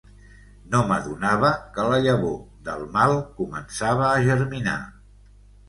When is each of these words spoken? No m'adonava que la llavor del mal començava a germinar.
No 0.75 0.79
m'adonava 0.91 1.51
que 1.75 1.85
la 1.91 1.99
llavor 2.07 2.35
del 2.71 2.83
mal 2.97 3.15
començava 3.43 4.11
a 4.11 4.19
germinar. 4.33 4.77